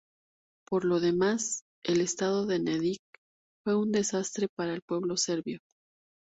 [0.67, 3.03] Por lo demás, el Estado de Nedić
[3.63, 5.59] fue un desastre para el pueblo serbio.